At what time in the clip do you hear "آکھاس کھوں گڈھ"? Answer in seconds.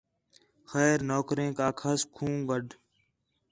1.67-2.71